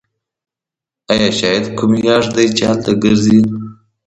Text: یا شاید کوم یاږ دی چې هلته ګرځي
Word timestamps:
یا 1.19 1.29
شاید 1.39 1.65
کوم 1.77 1.91
یاږ 2.07 2.23
دی 2.35 2.45
چې 2.57 2.63
هلته 2.69 2.91
ګرځي 3.03 3.39